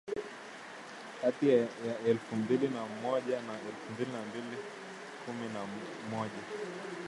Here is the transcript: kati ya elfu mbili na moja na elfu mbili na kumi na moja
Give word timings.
kati 1.21 1.49
ya 1.49 1.67
elfu 2.07 2.35
mbili 2.35 2.67
na 2.67 2.85
moja 2.85 3.41
na 3.41 3.53
elfu 3.53 3.87
mbili 3.93 4.11
na 4.11 4.21
kumi 5.25 5.47
na 5.53 5.65
moja 6.17 6.41